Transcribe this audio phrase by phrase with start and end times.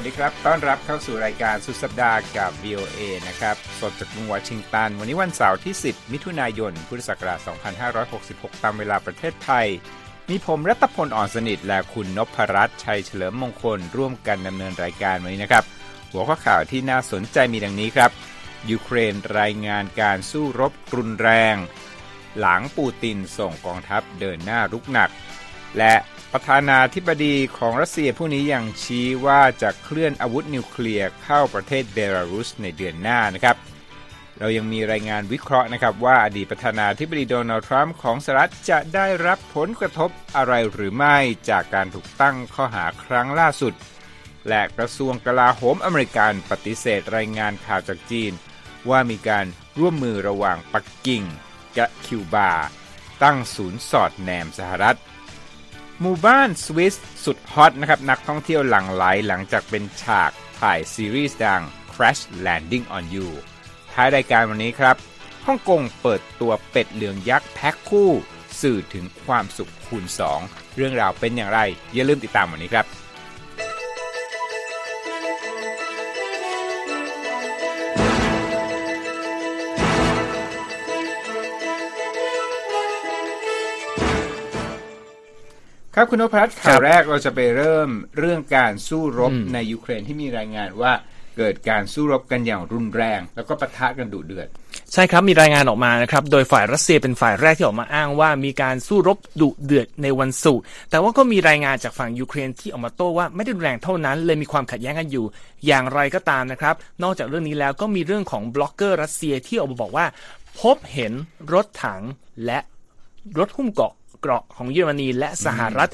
[0.00, 7.38] สวัสดีครับ ต้อนรับเข้าสู่รายการสุดสัปดาห์กับ VOA นะครับ สดจากกรุงวอชิงตัน วันนี้วันเสาร์ที่ 10 มิถุนายน พุทธศักราช
[8.00, 9.66] 2566 ตามเวลาประเทศไทย
[10.30, 15.64] มีผมรัตพลอ่อนสนิท และคุณนพรัตน์ชัยเฉลิมมงคล ร่วมกันดำเนินรายการวันนี้นะครับ
[16.12, 18.10] หัวข้อข่าวที่น่าสนใจมีดังนี้ครับ
[18.70, 21.56] ยูเครนรายงานการสู้รบรุนแรง
[22.40, 25.10] หลังปูตินส่งกองทัพเดินหน้ารุกหนัก
[25.78, 25.94] และ
[26.32, 33.56] ประธานาธิบดีของรัสเซียผู้นี้ยังชี้ว่าจะเคลื่อนอาวุธนิวเคลียร์เข้าประเทศเบลารุสในเดือนหน้านะครับ
[34.38, 41.16] เรายังมีรายงานวิเคราะห์นะครับ ว่าอดีตประธานาธิบดีโดนัลด์ทรัมป์ของสหรัฐจะได้รับผลกระทบอะไรหรือไม่
[41.50, 43.74] จากการถูกตั้งข้อหาครั้งล่าสุด
[44.48, 48.32] และกระทรวงกลาโหมอเมริกันปฏิเสธรายงานข่าวจากจีน
[48.90, 49.46] ว่ามีการ
[49.78, 51.22] ร่วมมือระหว่างปักกิ่ง
[51.76, 52.52] กับคิวบา
[53.22, 54.98] ตั้งศูนย์สอดแนมสหรัฐ
[56.02, 63.28] หมู่บ้านสวิสสุดฮอตนะครับนักท่องเที่ยวหลั่งไหลหลังจากเป็นฉากถ่ายซีรีส์ดัง Crash Landing on You
[63.92, 64.96] ท้ายรายการวันนี้ครับ
[65.46, 68.10] ฮ่องกงเปิดตัวเป็ดเหลืองยักษ์แพ็คคู่
[68.60, 70.04] สื่อถึงความสุขคูณ
[70.40, 71.60] 2 เรื่องราวเป็นอย่างไร
[71.94, 72.86] อย่าลืมติดตามวันนี้ครับ
[86.00, 90.92] ครับคุณนภัสข่าวแรกเราจะไปเริ่มเรื่องการสู้รบในยูเครนที่มีรายงานว่า
[91.36, 94.48] เกิดการสู้รบกันอย่างรุนแรง แล้วก็ปะทะกันดุเดือด
[94.92, 105.24] ใช่ครับมีรายงานออกมานะครับ โดยฝ่ายรัสเซียเป็นฝ่ายแรกที่ออกมาอ้างว่ามีการสู้รบดุเดือดในวันศุกร์แต่ว่าก็มีรายงานจากฝั่งยูเครนที่ออกมาโต้ว่าไม่ได้รุนแรงเท่านั้น เลยมีความขัดแย้งกันอยู่
[105.66, 110.06] อย่างไรก็ตามนะครับ นอกจากเรื่องนี้แล้วก็มีเรื่องของบล็อกเกอร์รัสเซียที่ออกมาบอกว่า
[110.60, 111.12] พบเห็น
[111.52, 112.02] รถถัง
[112.44, 112.58] และ
[113.38, 115.90] รถหุ้มเกาะ เกราะของเยอรมนีและสหรัฐ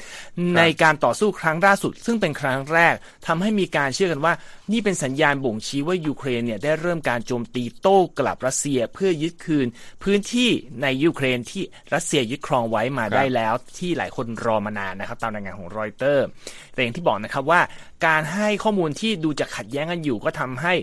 [0.57, 2.95] ในการต่อสู้ครั้งล่าสุด ซึ่งเป็นครั้งแรก
[3.27, 4.33] ทำให้มีการเชื่อกันว่า
[4.71, 9.67] นี่เป็นสัญญาณบ่งชี้ว่ายูเครนเนี่ยได้เริ่มการโจมตีโต้กลับรัสเซียเพื่อยึดคืน
[10.03, 10.49] พื้นที่
[10.81, 16.25] ในยูเครนที่รัสเซียยึดครองไว้มาได้แล้ว ที่หลายคนรอมานานนะครับ ตามรายงานของรอยเตอร์
[16.73, 17.61] แต่อย่างที่บอกนะครับว่า
[18.05, 20.73] การให้ข้อมูลที่ดูจะขัดแย้งกันอยู่ก็ทำให้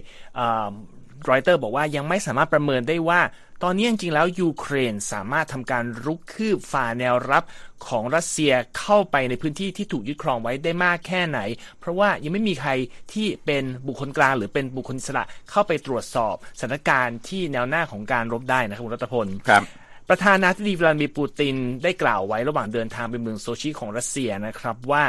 [1.30, 3.20] รอยเตอร์บอกว่ายังไม่สามารถประเมินได้ว่า
[3.62, 7.44] ตอนนี้จริงๆแล้วยูเครนสามารถทำการรุกคืบฝ่าแนวรับ
[7.86, 11.40] ของรัสเซียเข้าไปในพื้นที่ที่ถูกยึดครองไว้ได้มากแค่ไหน
[11.80, 12.70] เพราะว่ายังไม่มีใคร
[13.12, 19.62] ที่เป็นบุคคลกลางหรือเป็นบุคคลอิสระเข้าไปตรวจสอบสถานการณ์ที่แนวหน้าของการรบได้นะครับคุณรัตพลครับ
[20.08, 25.04] ประธานาธิบดีวลาดิมีร์ปูตินได้กล่าวไว้ระหว่างเดินทางไปเมืองโซชิของรัสเซียนะครับว่า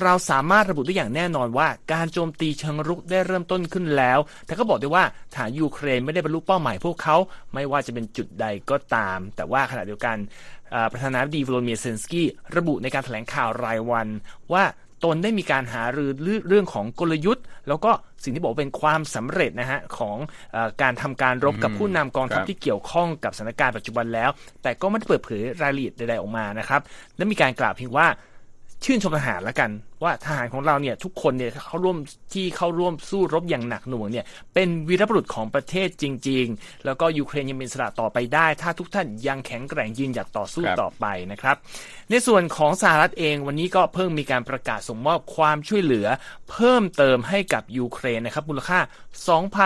[0.00, 7.16] เราสามารถระบุได้อย่างแน่นอนว่า การโจมตีเชิงรุกได้เริ่มต้นขึ้นแล้ว แต่ก็บอกได้ว่าฐานยูเครนไม่ได้บรรลุเป้าหมายพวกเขา
[7.54, 10.16] ไม่ว่าจะเป็นจุดใดก็ตาม แต่ว่าขณะเดียวกัน
[10.92, 12.26] ประธานาธิบดีวลาดิเมียร์เซนสกี้
[12.56, 14.08] ระบุในการแถลงข่าวรายวัน
[14.52, 14.64] ว่า
[15.04, 16.10] ตนได้มีการหารือ
[16.48, 17.90] เรื่องของกลยุทธ์ แล้วก็
[18.22, 20.16] สิ่งที่บอกเป็นความสำเร็จนะฮะของ
[20.54, 24.30] อการทำการรบกับผู้นำกองทัพที่เกี่ยวข้องกับสถานการณ์ปัจจุบันแล้ว
[24.62, 26.80] แต่ก็ไม่ได้เปิดเผยรายละเอียดใดๆออกมานะครับ
[27.16, 28.06] และมีการกล่าวเพียงว่า
[28.84, 29.70] ชื่นชมทหารแล้วกัน
[30.04, 31.96] ว่าทหารของเราเนี่ยทุกคนเนี่ยเขาร่วม
[32.34, 41.56] ที่เข้าร่วมสู้รบอย่างหนักหน่วงเนี่ยเป็นวีรบุรุษของประเทศจริง ๆ แล้วก็ยูเครนยังเป็นสระต่อไปได้ ถ้าทุกท่านยังแข็งแกร่งยืนหยัดต่อสู้ต่อไปนะครับ
[42.10, 46.06] ในส่วนของสหรัฐเองวันนี้ก็เพิ่งมีการประกาศส่งมอบความช่วยเหลือ
[46.50, 48.78] เพิ่มเติมให้กับยูเครนนะครับมูลค่า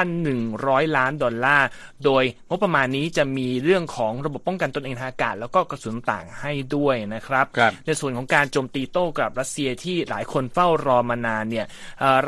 [0.04, 1.68] 2,100 ล้านดอลลาร์
[2.04, 11.66] โดยงบประมาณนี้จะมีเรื่องของระบบป้องกันตนเองทางอากาศ แล้วก็กระสุนต่างให้ด้วยนะครับรบในส่วนของการโจมตีโต้กับรัสเซียที่หลายคนเฝ้ารอมานานเนี่ย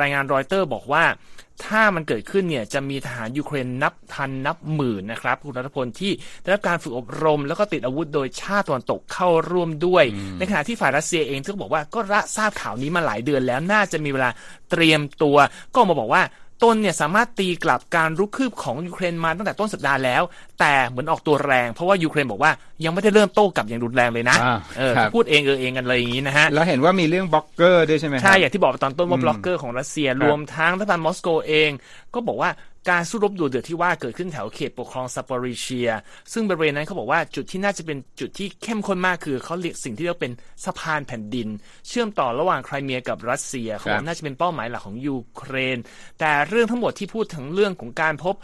[0.00, 1.04] รายงานรอยเตอร์บอกว่า
[1.64, 6.12] ถ้ามันเกิดขึ้นเนี่ยจะมีทหารยูเครนนับพันนับหมื่นนะครับคุณรัฐพลที่
[6.42, 10.04] ได้รับการฝึกอบรม แล้วก็ติดอาวุธโดยชาติตะวันตกเข้าร่วมด้วย
[10.38, 12.00] ในขณะที่ฝ่ายรัสเซียเองที่บอกว่าก็
[12.36, 14.30] ทราบข่าวนี้มาหลายเดือนแล้วน่าจะมีเวลา
[14.70, 15.36] เตรียมตัว
[15.74, 16.22] ก็มาบอกว่า
[16.62, 20.22] ตนเนี่ยสามารถตีกลับการรุกคืบของยูเครนมาตั้งแต่ต้นสัปดาห์แล้ว
[20.60, 22.52] แต่เหมือนออกตัวแรง เพราะว่ายูเครนบอกว่า
[22.84, 24.36] ยังไม่ได้เริ่มโต้กลับอย่างรุนแรงเลยนะ
[24.78, 31.70] เออพูดเองเออเองกันเลยอย่างนี้นะฮะแล้วเห็นว่ามีเรื่องบล็อกเกอร์ด้วยใช่ไหมใช่อย่างที่บอกตอนต้นว่าบล็อกเกอร์ของรัสเซียรวมทั้งรัฐบาลมอสโกเอง
[32.14, 32.50] ก็บอกว่า
[32.88, 35.90] การสู้รบดูเดือดที่ว่าเกิดขึ้นแถวเขตปกครองซาปอริเชีย
[36.32, 40.32] ซึ่งบริเวณนั้นเขาบอกว่าจุดที่น่าจะเป็นจุดที่เข้มข้นมากคือเขาเรียกสิ่งที่เรียกเป็น
[40.64, 41.48] สะพานแผ่นดิน
[41.88, 45.78] เชื่อมต่อระหว่างไครเมียกับรัสเซียเขาบอกน่าจะเป็นเป้าหมายหลักของยูเครน
[46.20, 48.34] แต่เรื่องทั้งหมดที่พูดถึงเรื่องของการพบ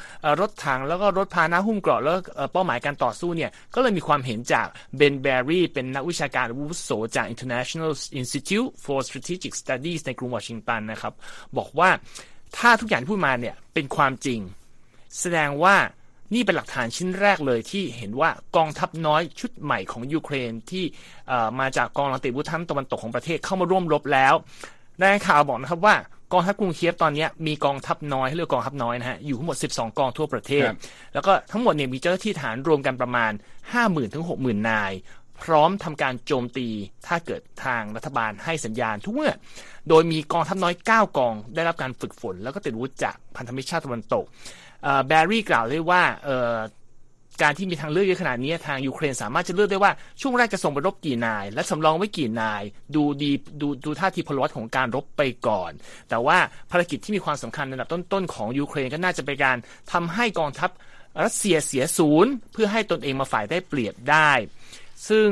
[0.40, 2.18] รถถังแล้วก็รถพาหนะหุ้มเกราะแล้ว
[2.52, 4.66] เป้าหมายการต่อสู้เนี่ยก็เลยมีความเห็นจาก
[4.96, 11.14] เบนแบรี่เป็นนักวิชาการอาวุโสจาก International Institute for Strategic Studies ในกรุงวอชิงตันนะครับ
[11.56, 11.90] บอกว่า
[12.58, 14.40] ถ้าทุกอย่างที่พูดมาเนี่ยเป็นความจริง
[15.20, 15.76] แสดงว่า
[16.34, 20.84] นี่เป็นหลักฐานชิ้นแรกเลยที่เห็นว่ากองทัพน้อยชุดใหม่ของยูเครนที่
[21.60, 24.34] มาจากกองลังติบุทันตะวันตกของประเทศเข้ามาร่วมรบแล้ว
[25.00, 25.96] นายข่าวบอกนะครับว่า
[26.32, 30.68] กองทัพกรุงเคียฟตอนนี้มีกองทัพน้อยเรียกกองทัพน้อยนะฮะอยู่ทั้งหมด 12 กองทั่วประเทศ
[31.14, 33.32] แล้วก็ทั้งหมดเนี่ยมีเจ้าหน้าที่ฐานรวมกันประมาณ
[33.72, 34.92] 50,000 ถึง 60,000 นาย
[35.42, 36.68] พร้อมทำการโจมตี
[37.06, 39.32] ถ้าเกิดทางรัฐบาลให้สัญญาณทุกเมื่อ
[39.88, 44.24] โดยมีกองทัพน้อย 9 กอง ได้รับการฝึกฝน แล้วก็ติดอาวุธจากพันธมิตรชาติตะวันตก
[45.06, 46.02] แบร์รี่กล่าวได้ว่า
[47.42, 52.62] การที่มีทางเลือกเยอะขนาดนี้ทางยูเครนสามารถจะเลือกได้ว่าช่วงแรกจะส่งไปรบกี่นาย และสำรองไว้กี่นาย
[52.94, 53.30] ดูดี
[53.60, 55.70] ดูดูท่าทีพลวัตของการรบไปก่อน
[56.08, 56.38] แต่ว่า
[56.70, 59.56] ภารกิจที่มีความสำคัญในระดับต้นๆของยูเครนก็น่าจะเป็นการ
[59.92, 60.70] ทำให้กองทัพ
[61.24, 64.30] รัสเซียเสียศูนย์ เพื่อให้ตนเองมาฝ่ายได้เปรียบได้
[65.08, 65.26] ซึ่ง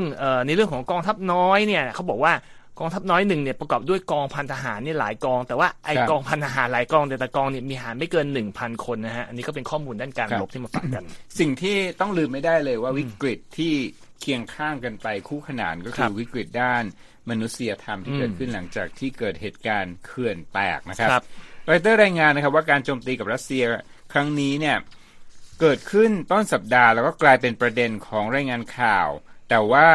[0.45, 2.33] ในเรื่องของกองทัพน้อยเนี่ยเขาบอกว่า
[2.79, 11.03] กองทัพน้อยหนึ่งเนี่ยประกอบด้วยกองพันทหารนี่หลายกอง แต่ว่าไอกองพันทหารหลายกองแต่ละกองเนี่ยมีทหารไม่เกินหนึ่งพันคนนะฮะอันนี้ก็เป็นข้อมูลด้านการรบที่มาฝากกัน
[11.39, 13.73] สิ่งที่ต้องลืมไม่ได้เลยว่าวิกฤตที่
[14.21, 16.83] เคียงข้างกันไปคู่ขนานก็คือวิกฤตด้าน
[17.29, 21.23] มนุษยธรรมที่เกิดขึ้นหลังจากที่เกิดเหตุการณ์เขื่อนแตกนะครับ
[21.69, 23.63] รอยเตอร์รายงานนะครับว่าการโจมตีกับรัสเซีย
[24.13, 24.77] ครั้งนี้เนี่ย
[25.61, 29.07] เกิดขึ้นต้นสัปดาห์แล้วก็กลายเป็นประเด็นของรายงานข่าว
[29.49, 29.87] แต่ว่า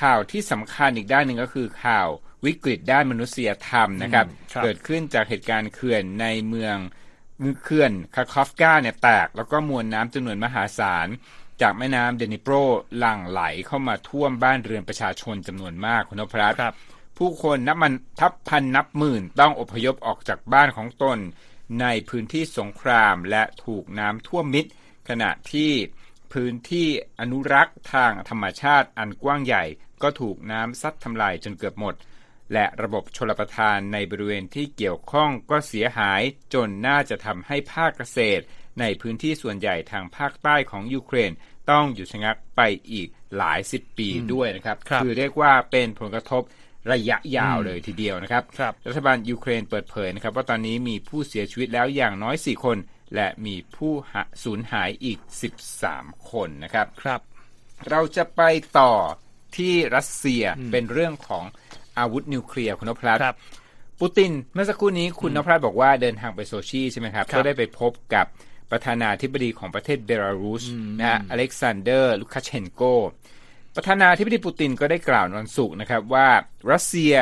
[0.00, 2.08] ข่าวที่สำคัญอีกด้านหนึ่งก็คือข่าว
[2.44, 4.30] วิกฤตด้านมนุษยธรรมนะครับร
[4.60, 6.76] บเกิดขึ้นจากเหตุการณ์เขื่อนในเมือง
[7.64, 11.08] เขื่อนคาคอฟกาเนี่ยแตก แล้วก็มวลน้ำจำนวนมหาศาล
[11.60, 12.54] จากแม่น้ำเดนิโปร
[12.98, 16.58] หลั่งไหลเข้ามาท่วมบ้านเรือนประชาชนจำนวนมากคุณนพรัตน์
[17.18, 21.18] ผู้คนนับมันทับพันนับหมื่นต้องอพยพออกจากบ้านของตน
[21.80, 24.64] ในพื้นที่สงครามและถูกน้ำท่วมมิด
[25.08, 25.72] ขณะที่
[26.32, 26.88] พื้นที่
[27.20, 29.64] อนุรักษ์ทางธรรมชาติอันกว้างใหญ่
[30.02, 31.94] ก็ถูกน้ำซัดทำลายจนเกือบหมด
[32.52, 36.22] และระบบชลประทานในบริเวณที่เกี่ยวข้องก็เสียหาย
[36.54, 38.44] จนน่าจะทำให้ภาคเกษตร
[38.80, 41.32] ในพื้นที่ส่วนใหญ่ทางภาคใต้ของยูเครน
[41.70, 42.60] ต้องอยู่ชะงักไป
[42.92, 46.42] อีกหลายสิบปีด้วยนะครับรบคือเรียกว่าเป็นผลกระทบ
[46.92, 52.76] ระยะยาวเลยทีเดียวนะครับรบรัฐบาลยูเครนเปิดเผยนะครับว่าตอนนี้มีผู้เสียชีวิตแล้วอย่างน้อย 4 คน
[53.14, 53.92] และมีผู้
[54.44, 55.18] สูญหายอีก
[55.74, 57.20] 13 คนนะครับครับ
[57.90, 58.42] เราจะไป
[58.78, 58.92] ต่อ
[59.56, 61.44] ที่รัสเซียเป็นเรื่องของ
[61.98, 63.38] อาวุธนิวเคลียร์คุณนพรัตน์
[64.00, 68.26] ปูตินเมื่อสักครู่นี้คุณนพรัตน์บอกว่าเดินทางไปโซชีใช่ไหมครับก็ได้ไปพบกับ
[68.70, 70.64] ประธานาธิบดีของประเทศเบลารุส
[70.98, 72.82] นะฮะอเล็กซานเดอร์ ลูคาเชนโก
[73.76, 76.28] ประธานาธิบดีปูตินก็ได้กล่าววันศุกร์นะครับว่า
[76.72, 77.14] รัสเซีย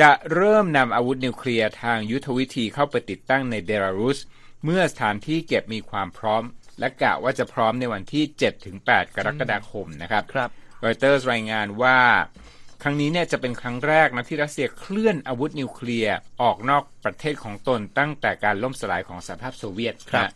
[0.00, 6.42] จะเริ่มนำอาวุธนิวเคลียร์ทางยุทธวิธีเข้าไปติดตั้งในเบลารุสเมื่อสถานที่เก็บมีความพร้อม
[6.80, 8.24] และกะว่าจะพร้อมในวันที่
[8.70, 10.50] 7-8 กรกฎาคมนะครับครับ
[10.84, 11.98] รอยเตอร์รายงานว่า
[12.82, 20.28] ครั้งนี้เนี่ยจะเป็นครั้งแรกนะที่รัสเซียเคลื่อนอาวุธนิวเคลียร์ออกนอกประเทศของตนตั้งแต่การล่มสลายของสหภาพโซเวียตครับ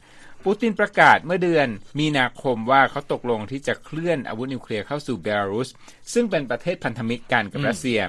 [0.45, 1.69] ปูตินประกาศเมื่อเดือน
[1.99, 5.69] มีนาคมว่าเขาตกลงที่จะเคลื่อนอาวุธนิวเคลียร์เข้าสู่เบลารุส
[6.13, 8.01] ซึ่งเป็นประเทศพันธมิตรกันกับรัสเซีย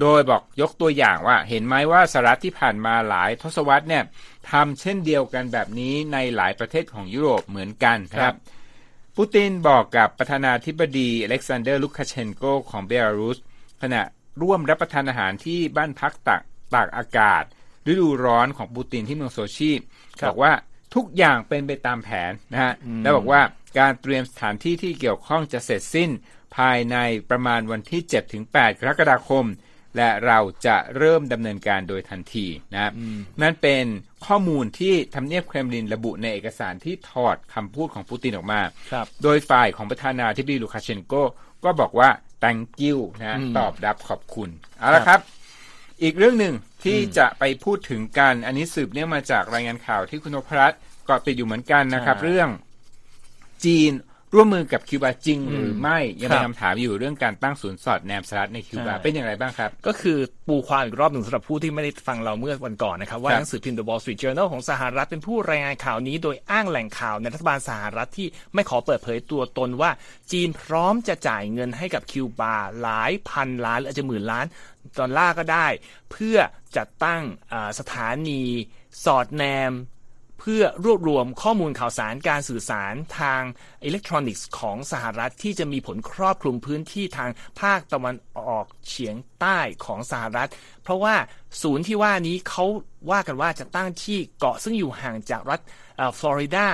[0.00, 4.04] โดยบอกยกตัวอย่างว่าเห็นไหมว่าสหรัฐที่ผ่านมาหลายทศวรรษเนี่ย
[4.50, 8.34] ทำเช่นเดียวกันแบบนี้ในหลายประเทศของยุโรปเหมือนกันครับ
[9.16, 13.38] ปูตินบอกกับประธานาธิบดีอเล็กซานเดอร์ลูคาเชนโกของเบลารุส
[13.82, 14.02] ขณะ
[14.42, 16.42] ร่วมรับประทานอาหารที่บ้านพักตาก
[16.74, 17.44] ตากอากาศ
[17.90, 19.70] ฤดูร้อนของปูตินที่เมืองโซชี
[20.28, 20.52] บอกว่า
[20.94, 23.40] ทุกอย่างเป็นไปตามแผนนะฮะและบอกว่า
[23.78, 26.10] การเตรียมสถานที่ที่เกี่ยวข้องจะเสร็จสิ้น
[26.56, 26.96] ภายใน
[27.30, 28.00] ประมาณวันที่
[28.40, 29.46] 7-8 กรกฎาคม
[29.96, 32.92] และเราจะเริ่มดำเนินการโดยทันทีนะ
[33.42, 33.84] นั่นเป็น
[34.26, 38.60] ข้อมูลที่ทำเนียบเครมลินระบุในเอกสารที่ถอดคำพูดของปูตินออกมา
[39.22, 41.14] โดยฝ่ายของประธานาธิบดีลูคาเชนโก
[41.64, 42.08] ก็บอกว่า
[42.42, 45.20] thank you นะตอบรับขอบคุณ เอาละครับ
[46.02, 46.54] อีกเรื่องหนึ่ง
[46.86, 52.48] ที่จะไปพูดถึงกัน อันนี้สืบเนื่องมาจากรายงานข่าวที่คุณนพรัตน์ก็ติดอยู่เหมือนกันนะครับ เรื่อง
[53.64, 53.92] จีน
[54.36, 69.90] ร่วมมือกับคิวบาจริงหรือไม่ยังมีคำถามอยู่เรื่องการตั้งศูนย์สอดแนมสหรัฐในคิวบาเป็นอย่างไรบ้างครับ ก็คือปูความอีกรอบหนึ่งสำหรับผู้ที่ไม่ได้ฟังเราเมื่อวันก่อนนะครับ ว่าหนังสือพิมพ์ The Wall Street Journal ของสหรัฐเป็นผู้รายงานข่าวนี้โดยอ้างแหล่งข่าวในรัฐบาลสหรัฐที่ไม่ขอเปิดเผยตัวตนว่า
[70.32, 74.46] จีนพร้อมจะจ่ายเงินให้กับคิวบาหลายพันล้านหรืออาจจะหมื่นล้าน
[74.98, 75.66] ดอลลาร์ก็ได้
[76.10, 76.38] เพื่อ
[76.76, 77.22] จัดตั้ง
[77.78, 78.42] สถานี
[79.04, 79.72] สอดแนม
[80.40, 83.42] เพื่อรวบรวมข้อมูลข่าวสารการสื่อสารทาง
[83.84, 90.50] อิเล็กทรอนิกส์ของสหรัฐที่จะมีผลครอบคลุมพื้นที่ทางภาคตะวันออกเฉียงใต้ของสหรัฐ
[90.82, 91.14] เพราะว่า
[91.62, 92.64] ศูนย์ที่ว่านี้เขา
[93.10, 95.60] ว่ากันว่าจะตั้งที่เกาะซึ่งอยู่ห่างจากรัฐ
[96.18, 96.68] ฟลอริดา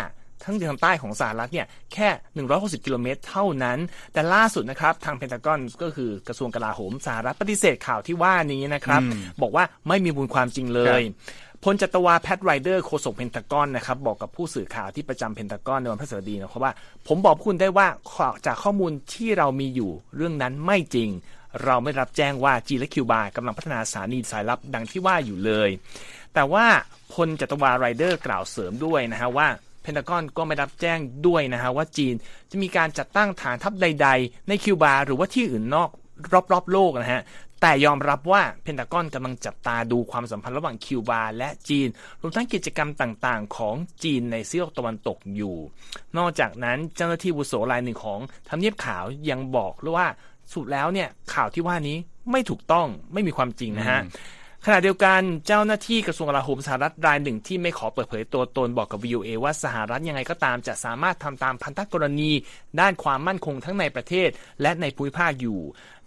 [0.44, 2.08] ทั้งทางใต้ของสหรัฐเนี่ยแค่
[2.48, 3.78] 160 กิโลเมตรเท่านั้น
[4.12, 9.00] แต่ล่าสุดนะครับ ทางเพนทากอนก็คือกระทรวงกลาโหมสหรัฐปฏิเสธข่าวที่ว่านี้นะครับ
[9.42, 11.02] บอกว่าไม่มีมูลความจริงเลย
[11.64, 16.72] พลจัตวาแพทไรเดอร์โฆษกเพนทากอนนะครับบอกกับผู้สื่อข่าวที่ประจำเพนทากอนในวันพฤหัสบดีนะครับว่า
[17.08, 17.88] ผมบอกคุณได้ว่า
[18.46, 21.08] จากข้อมูลที่เรามีอยู่เรื่องนั้นไม่จริง
[21.64, 25.70] เราไม่รับแจ้งว่าจีนและคิวบากำลังพัฒนาสถานีสายลับดังที่ว่าอยู่เลย
[26.34, 26.66] แต่ว่า
[27.12, 29.48] พลจัตวาไรเดอร์กล่าวเสริมด้วยนะฮะว่า
[29.82, 32.14] เพนทากอนก็ไม่รับแจ้งด้วยนะฮะว่าจีน
[32.50, 35.90] จะมีการจัดตั้งฐานทัพใด ๆ ในคิวบาหรือว่าที่อื่นนอก
[36.52, 37.22] รอบๆโลกนะฮะ
[37.60, 41.88] แต่ยอมรับว่าเพนทากอนกำลังจับตาดูความสัมพันธ์ระหว่างคิวบาและจีน
[42.20, 45.56] รวมทั้งกิจกรรมต่างๆ ของจีนในซีกโลกตะวันตกอยู่
[46.18, 50.08] นอกจากนั้นเจ้าหน้าที่วุโสรายหนึ่งของทำเนียบขาวยังบอกด้วยว่า
[50.52, 51.96] สุดแล้วเนี่ยข่าวที่ว่านี้
[52.30, 54.00] ไม่ถูกต้องไม่มีความจริงนะฮะ
[54.66, 62.30] ขณะเดียวกันเจ้าหน้าที่กระทรวงกลาโหมสหรัฐรายหนึ่งที่ไม่ขอเปิดเผยตัวตนบอกกับ VOA ว่าสหรัฐยังไงก็ตามจะสามารถทำตามพันธกรณี
[62.80, 64.28] ด้านความมั่นคงทั้งในประเทศ
[64.62, 65.60] และในภูมิภาคอยู่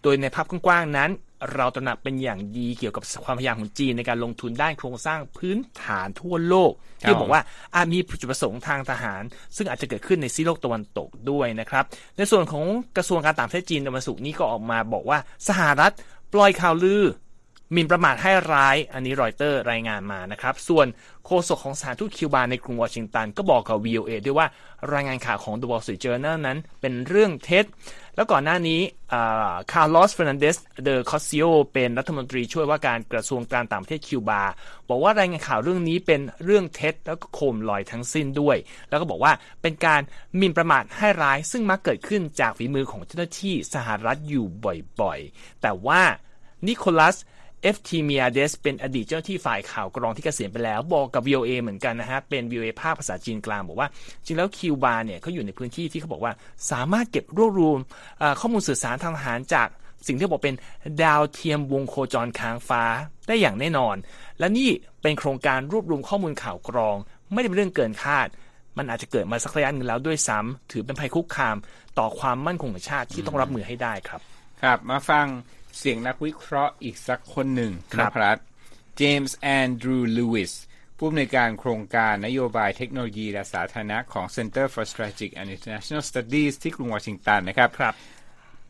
[0.06, 1.10] โดยในภาพกว้างๆนั้น
[1.54, 6.72] เราตระหนักเป็นอย่างดีเกี่ยวกับความพยายามของจีนในการลงทุนด้านโครงสร้างพื้นฐานทั่วโลก
[7.02, 7.42] ที่บอกว่า
[7.76, 9.22] อาจมีจุดประสงค์ทางทหาร
[9.56, 11.84] ซึ่งอาจจะเกิดขึ้นในซีโลกตะวันตกด้วยนะครับ
[12.18, 12.66] ในส่วนของ
[12.98, 15.94] กระทรวงการต่างประเทศจีนในวันศุกร์นี้ก็ออกมาบอกว่าสหรัฐ
[16.34, 17.04] ปล่อยข่าวลือ
[17.72, 20.88] หมิ่นประมาทให้ร้าย อันนี้รอยเตอร์รายงานมานะครับ ส่วน
[21.26, 24.48] โฆษกของสถานทูตคิวบาในกรุงวอชิงตัน ก็บอกกับ VOA ด้วยว่า
[24.94, 27.66] รายงานข่าวของ The Wall Street Journal นั้นเป็นเรื่องเท็จ
[28.16, 28.82] แล้วก่อนหน้านี้
[29.72, 34.44] คาร์ลอสเฟอร์นันเดซ เดอคอสซิโอเป็นรัฐมนตรีช่วยว่าการกระทรวงการต่างประเทศคิวบา
[34.90, 38.58] บอกว่ารายงานข่าวเรื่องนี้เป็นเรื่องเท็จ แล้วก็โคมลอยทั้งสิ้นด้วย
[38.90, 40.02] แล้วก็บอกว่าเป็นการ
[40.38, 44.46] หมิ่นประมาทให้ร้ายซึ่งมักเกิดขึ้นจากฝีมือของเจ้าหน้าที่สหรัฐอยู่
[45.02, 46.02] บ่อยๆ แต่ว่า
[46.68, 47.18] นิโคลัส
[47.66, 53.88] เอฟทีมีอาเดสเป็นอดีตเจ้าหน้าที่ฝ่ายข่าวกรองที่เกษียณไปแล้ว บอกกับ VOA เหมือนกันนะฮะ เป็น VOA ภาคภาษาจีนกลางบอกว่า
[54.26, 56.34] จริงแล้วคิวบาเนี่ยเขาอยู่ในพื้นที่ที่เขาบอกว่า
[56.72, 57.80] สามารถเก็บรวบรวม
[58.40, 59.68] ข้อมูลสื่อสารทางทหารจาก
[60.08, 60.56] สิ่งที่บอกเป็น
[61.04, 62.84] ดาวเทียมวงโคจรค้างฟ้า
[63.28, 63.96] ได้อย่างแน่นอน
[64.40, 64.70] และนี่
[65.02, 66.96] เป็นโครงการรวบรวมข้อมูลข่าวกรอง
[67.34, 68.28] ไม่ได้เป็นเรื่องเกินคาด
[68.78, 71.58] มันอาจจะเกิดมาสักระยะหนึ่งแล้วด้วยซ้ำถือเป็นภัยคุกคาม
[72.00, 74.22] ต่อความมั่นคงของชาติที่ต้องรับมือให้ได้ครับ
[74.64, 75.26] ครับ มาฟัง
[75.78, 78.38] เสียงนักวิเคราะห์อีกสักคนหนึ่งนะครับ
[78.98, 80.54] เจมส์แอนดรูว์ลูวิส
[80.98, 87.96] ผู้อำนวยการโครงการนโยบายเทคโนโลยีและสาธารณะของ Center for Strategic and International Studies ที่กรุงวอชิงตันนะครับครับ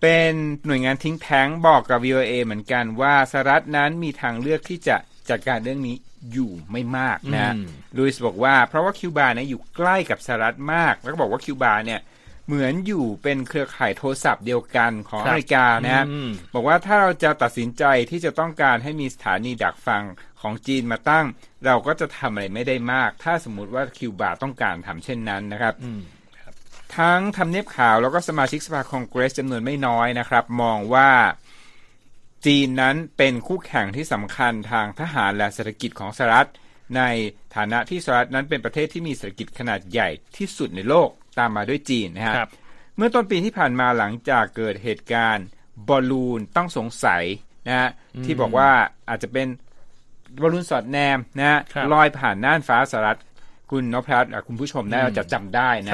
[0.02, 0.34] เป็น
[0.66, 4.98] หน่วยงานทิ้งแท้งบอกกับ VOA เหมือนกันว่าสหรัฐนั้นมีทางเลือกที่จะ
[5.30, 5.96] จัดการเรื่องนี้
[6.32, 7.54] อยู่ไม่มากนะ
[7.96, 12.00] ลูอิสบอกว่าเพราะว่าคิวบาเนี่ยอยู่ใกล้กับสหรัฐมาก แล้วก็บอกว่าคิวบาเนี่ย
[12.46, 16.06] เหมือนอยู่เป็นเครือข่ายโทรศัพท์เดียวกันของอเมริกานะฮะ
[16.54, 20.04] บอกว่าถ้าเราจะตัดสินใจที่จะต้องการให้มีสถานีดักฟัง
[20.42, 21.26] ของจีนมาตั้ง
[21.66, 25.76] เราก็จะทำอะไรไม่ได้มาก ถ้าสมมุติว่าคิวบาต้องการทำเช่นนั้นนะครับ
[26.98, 31.10] ทั้งทำเนียบข่าวแล้วก็สมาชิกสภาคองเกรสจำนวนไม่น้อยนะครับ มองว่า
[32.46, 36.50] จีนนั้นเป็นคู่แข่งที่สำคัญทางทหารและเศรษฐกิจของสหรัฐ
[36.98, 37.02] ใน
[37.56, 42.36] ฐานะที่สหรัฐนั้นเป็นประเทศที่มีเศรษฐกิจขนาดใหญ่ที่สุดในโลก ตามมาด้วยจีนนะฮะ
[42.98, 45.46] เมื่อต้นปีที่ผ่านมาหลังจากเกิดเหตุการณ์
[45.90, 47.24] บอลลูนต้องสงสัย
[47.68, 47.90] นะฮะ
[48.26, 48.70] ที่บอกว่า
[49.10, 49.48] อาจจะเป็น
[50.42, 51.60] บอลลูนสอดแนมนะฮะ
[51.94, 53.20] ลอยผ่านน่านฟ้าสหรัฐ
[53.72, 55.94] คุณนพรัตน์คุณผู้ชมน่าจะจำได้นะ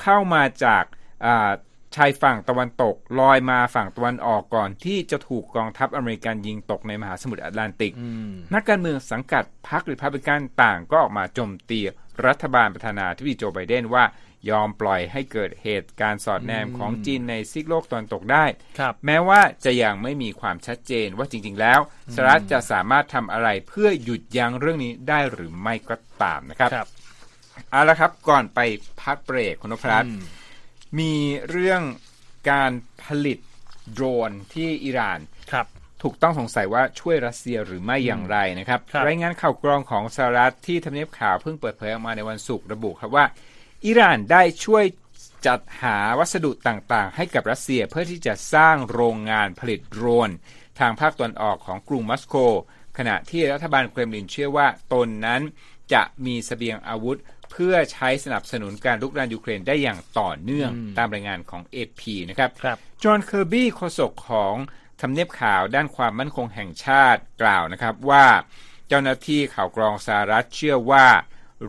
[0.00, 0.84] เข้ามาจาก
[1.96, 7.92] ชายฝั่งตะวันตกลอยมาฝั่งตะวันออกก่อนที่จะถูกกองทัพอเมริกันยิงตกในมหาสมุทรแอตแลนติก
[8.54, 11.80] นักการเมืองสังกัดพรรคริพับลิกันต่างก็ออกมาโจมตี
[12.26, 14.04] รัฐบาลประธานาธิบดีโจไบเดนว่า
[14.50, 18.44] ยอมปล่อยให้เกิดเหตุการณ์สอดแนมของจีนในซีกโลกตอนตกได้
[19.06, 21.80] แม้ว่าจะยังไม่มีความชัดเจนว่าจริง ๆ แล้ว
[22.14, 26.88] สหรัฐจะสามารถทำอะไรเพื่อหยุดยั้งเรื่องนี้ได้หรือไม่ก็ตามนะครับรบ
[27.70, 28.60] เอาละครับก่อนไป
[29.02, 29.84] พักเบรกคุณนพ
[30.98, 31.14] มี
[31.50, 31.82] เรื่อง
[32.50, 33.38] การผลิต
[33.92, 35.18] โดรนที่อิหร่าน
[35.52, 35.66] ครับ
[36.02, 43.24] ถูกต้องสงสัยว่าช่วยรัสเซียหรือไม่อย่างไรนะครับรรายงานข่าวกรองของสหรัฐที่ทำเนียบข่าวเพิ่งเปิดเผยออกมาในวันศุกร์ระบุครับว่า
[43.84, 44.84] อิหร่านได้ช่วย
[45.46, 50.30] จัดหาวัสดุต่างๆ ให้กับรัสเซียเพื่อที่จะสร้างโรงงานผลิตโดรน
[50.78, 52.36] ทางภาคตะวันออกของกรุงมอสโก
[52.98, 55.42] ขณะที่รัฐบาลเครมลินเชื่อว่าตนนั้น
[55.92, 57.18] จะมีเสบียงอาวุธ
[57.50, 64.54] เพื่อใช้สนับสนุนการลุกรานยูเครนได้อย่างต่อเนื่องตามรายงานของ AP นะครับรบจอห์นเคอร์บี้โฆษกของ
[65.00, 68.26] ทำเนียบขาวด้านความมั่นคงแห่งชาติกล่าวนะครับว่า
[68.88, 71.06] เจ้าหน้าที่ข่าวกรองสหรัฐเชื่อว่า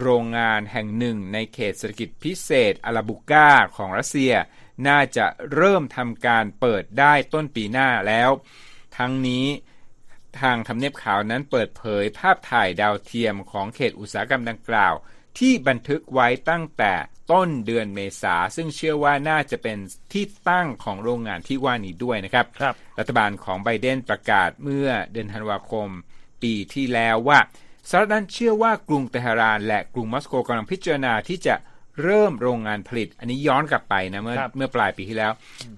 [0.01, 4.34] โรงงานแห่งหนึ่งในเขตเศรษฐกิจพิเศษอาราบุก้าของรัสเซีย
[4.88, 8.29] น่าจะเริ่มทำการเปิดได้ต้นปีหน้าแล้ว
[8.98, 9.46] ทั้งนี้
[10.41, 14.93] ทางทำเนียบข่าวนั้นเปิดเผยภาพถ่ายดาวเทียมของเขตอุตสาหกรรมดังกล่าว
[15.39, 16.93] ที่บันทึกไว้ตั้งแต่
[17.31, 19.77] ต้นเดือนเมษาซึ่งเชื่อว่าน่าจะเป็น
[20.13, 25.88] ที่ตั้งของโรงงานที่ว่านี้ด้วยนะครับรบรัฐบาลของไบเดนประกาศเมื่อเดือนธันวาคม
[26.43, 27.39] ปีที่แล้วว่า
[27.89, 31.55] สหรัฐนั้นเชื่อว่ากรุงเตหะรานและกรุงมอสโกกำลังพิจารณาที่จะ
[32.03, 35.31] เริ่มโรงงานผลิต อันนี้ย้อนกลับไปนะเมื่อเมื่อปลายปีที่แล้ว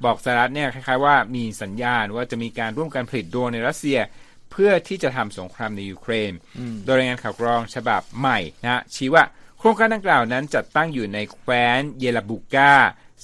[0.05, 3.99] บอกสหรัฐเนี่ยคล้ายๆว่ามีสัญญาณว่าจะมีการร่วมการผลิตโดรนในรัสเซีย
[4.51, 6.31] เพื่อที่จะทำสงครามในยูเครน
[6.85, 9.23] โดยรายงานข่าวกรองฉบับใหม่นะชี้ว่า
[9.59, 12.73] โครงการดังกล่าวนั้นจัดตั้งอยู่ในแคว้นเยลาบุกา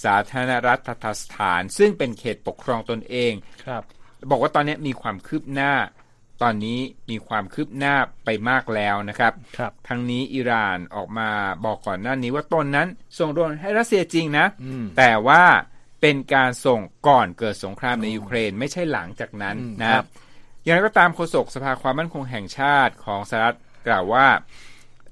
[0.03, 3.33] สาธารณรัฐทัตสถาน ซึ่งเป็นเขตปกครองตนเอง
[3.65, 3.83] ครับ
[4.31, 5.73] บอกว่าตอนนี้มีความคืบหน้า
[6.41, 6.79] ตอนนี้
[7.09, 11.29] มีความคืบหน้าไปมากแล้วนะครับครับทั้งนี้อิหร่านออกมา
[11.65, 12.87] บอกก่อนหน้านี้ว่าตนนั้น
[13.19, 15.43] ส่งโดรนให้รัสเซียจริงนะอืมแต่ว่า
[16.01, 20.05] เป็นการส่งก่อนเกิดสงครามในยูเครนไม่ใช่หลังจากนั้นอืมนะครับ
[20.63, 24.27] อย่างไรก็ตามโฆษกสภาความมั่นคงแห่งชาติของสหรัฐกล่าวว่า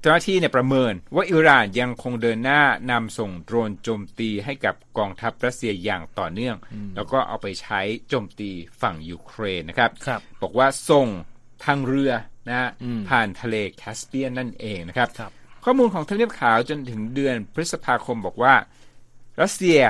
[0.00, 6.56] เจ้าหน้าที่เนี่ยประเมินว่าอิหร่านยังคงเดินหน้านำส่งโดรนโจมตีให้กับกองทัพรัสเซียอย่างต่อเนื่อง
[6.96, 8.50] แล้วก็เอาไปใช้โจมตี
[8.82, 11.08] ฝั่งยูเครนนะครับครับบอกว่าส่ง
[11.64, 12.12] ทางเรือ
[12.48, 15.32] นะฮะอืมผ่านทะเลแคสเปียนนั่นเองนะครับครับ
[15.64, 18.54] ข้อมูลของทำเนียบขาวจนถึงเดือนพฤษภาคมบอกว่า
[19.42, 19.80] รัสเซีย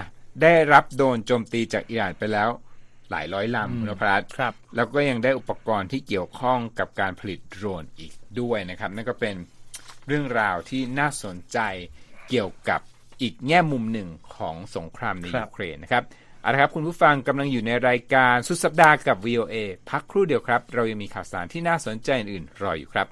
[0.43, 2.51] ได้รับโดนโจมตีจากอิหร่านไปแล้ว
[3.11, 9.35] หลายร้อยลำคุณนพรัตน์ครับ แล้วก็ยังได้อุปกรณ์ที่เกี่ยวข้องกับการผลิตโดรนอีกด้วยนะครับ นั่นก็เป็น
[10.07, 11.59] เรื่องราวที่น่าสนใจ
[12.29, 12.81] เกี่ยวกับ
[13.23, 16.05] อีกแง่มุมหนึ่งของสงครามในครับยูเครนนะครับ
[16.43, 19.55] เอาละครับคุณผู้ฟังกำลังอยู่ในรายการสุดสัปดาห์กับ VOA
[19.91, 23.07] พักครู่เดียวครับ เรายังมีข่าวสารที่น่าสนใจอื่นๆรออยู่ครับ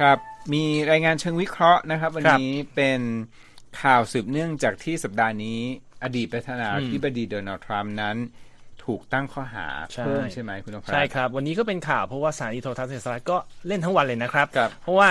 [0.00, 0.18] ครับ
[0.52, 3.00] มีรายงานเชิงวิเคราะห์นะครับ วันครับนี้เป็น
[3.82, 5.60] ข่าวสืบเนื่องจากที่สัปดาห์นี้
[6.04, 8.16] อดีตประธานาธิบดีโดนัลด์ทรัมป์นั้น
[8.84, 13.36] ถูกตั้งข้อหาใช่เพิ่มใช่ไหมคุณนพรัตน์ใช่ครับ วันนี้ก็เป็นข่าวเพราะว่าสถานีโทรทัศน์สหรัฐก็
[13.66, 15.10] เล่นทั้งวันเลยนะครับครับ เพราะว่า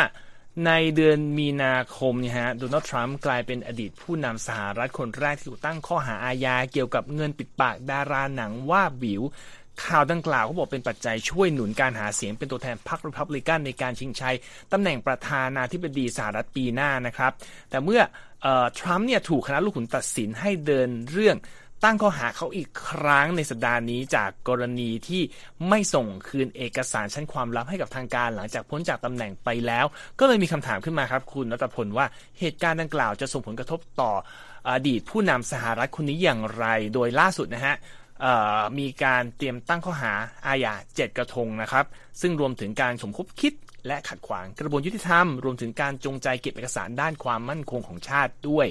[0.67, 9.23] ในเดือนมีนาคมเนี่ยฮะโดนัลด์ทรัมป์กลายเป็นอดีตผู้นำสหรัฐคนแรกที่ถูกตั้งข้อหาอาญาเกี่ยวกับเงินปิดปากดาราหนังว่าบิว
[9.85, 14.35] ข่าวดังกล่าวเขาบอกเป็นปัจจัยช่วยหนุนการหาเสียงเป็นตัวแทนพรรครีพับลิกันในการชิงชัย
[14.71, 17.31] ตำแหน่งประธานาธิบดีสหรัฐปีหน้านะครับ
[17.69, 18.28] แต่เมื่อเอ่อ
[18.79, 21.37] ทรัมป์เนี่ยถูกคณะลูกขุนตัดสินให้เดินเรื่อง
[21.83, 25.21] ตั้งข้อหาเขาอีกครั้งในสัปดาห์นี้จากกรณีที่
[25.69, 29.85] ไม่ส่งคืนเอกสารชั้นความลับให้กับทางการหลังจากพ้นจากตำแหน่งไปแล้ว
[30.19, 32.05] ก็เลยมีคำถามขึ้นมาครับคุณรัตพลว่า
[32.39, 34.11] เหตุการณ์ดังกล่าวจะส่งผลกระทบต่อ
[34.69, 37.75] อดีตผู้นำสหรัฐคนนี้อย่างไร โดยล่าสุดนะฮะ
[38.79, 40.13] มีการเตรียมตั้งข้อหา
[40.47, 41.85] อาญาเจ็ดกระทงนะครับ
[42.21, 43.53] ซึ่งรวมถึงการสมคบคิด
[43.89, 48.67] และขัดขวางกระบวนยุติธรรม รวมถึงการจงใจเก็บเอกสารด้านความมั่นคงของชาติด้วย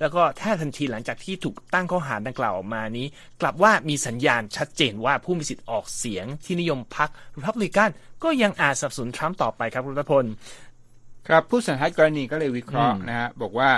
[0.00, 3.06] แล้วก็แท้ทันทีหลังจากที่ถูกตั้งข้อหาดังกล่าวออกมานี้
[3.40, 7.90] กลับว่ามีสัญญาณชัดเจนว่าผู้มีสิทธิ์ออกเสียงที่นิยมพรรครีพับลิกัน
[8.24, 10.24] ก็ยังอาจสับสนทรัมป์ต่อไปครับคุณรัฐพล
[11.28, 13.70] ครับผู้สันทัดกรณีก็เลยวิเคราะห์นะฮะบอกว่า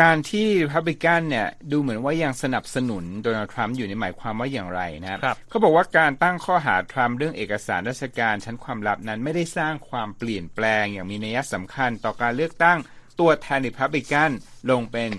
[0.00, 12.78] การที่พับลิกันเนี่ยดูเหมือนว่ายังสนับสนุนโดนัลด์ทรัมป์อยู่ในหมายความว่าอย่างไรนะครับครับเขาบอกว่าการตั้งข้อหาทรัมป์เรื่องเอกสารราชการชั้นความลับนั้นไม่ได้สร้างความเปลี่ยนแปลงอย่างมีนัยสำคัญต่อการเลือกตั้ง
[13.20, 14.30] ตัวแทนริพับลิกัน
[14.70, 15.10] ลงเป็น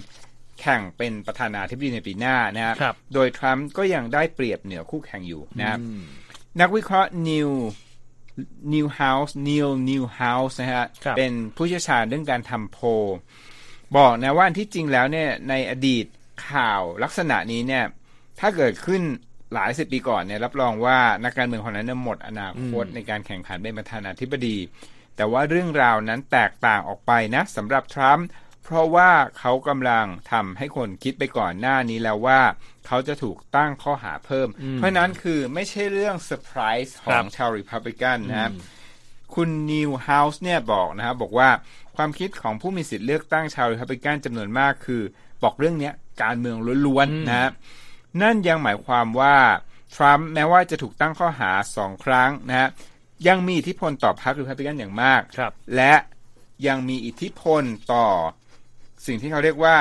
[0.61, 5.79] แข่งเป็นประธานาธิบดีในปีหน้านะครับครับ โดยทรัมป์ก็ยังได้เปรียบเหนือคู่แข่งอยู่นะครับ
[6.61, 7.49] นักวิเคราะห์นิว
[8.73, 12.85] นิวเฮาส์นิวนิวเฮาส์นะฮะครับเป็นผู้เชี่ยวชาญเรื่องการทำโพล
[13.97, 16.05] บอกนะว่าที่จริงแล้วเนี่ยในอดีต
[16.49, 17.85] ข่าวลักษณะนี้เนี่ย
[18.39, 19.01] ถ้าเกิดขึ้น
[19.53, 24.57] หลายสิบปีก่อนเนี่ยรับรองว่านักการเมืองคนนั้นหมดอนาคตในการแข่งขันเป็นประธานาธิบดี
[25.15, 28.27] แต่ว่าเรื่องราวนั้นแตกต่างออกไปนะสำหรับทรัมป์
[28.63, 32.41] เพราะว่าเขากำลังทำให้คนคิดไปก่อนหน้านี้แล้วว่า
[32.87, 38.51] เขาจะถูกตั้งข้อหาเพิ่ม เพราะนั้นคือไม่ใช่เรื่องเซอร์ไพรส์ของชาวริพับลิกันนะครับ
[39.35, 41.49] คุณนิวเฮาส์เนี่ยบอกนะครับบอกว่า
[42.01, 45.01] ความคิดของผู้มีสิทธิ์เลือกตั้งชาวริพับลิกันจำนวนมากคือ
[45.43, 47.51] บอกเรื่องเนี้ยการเมืองล้วนๆนะครับ
[48.21, 49.35] นั่นยังหมายความว่า
[49.95, 52.69] ทรัมป์แม้ว่าจะถูกตั้งข้อหาสองครั้งนะฮะ
[53.27, 55.93] ยังมีอิทธิพลต่อพรรคริพับลิกันอย่างมากครับและ
[56.67, 58.07] ยังมีอิทธิพลต่อ
[59.05, 59.77] สิ่งที่เขาเรียกว่า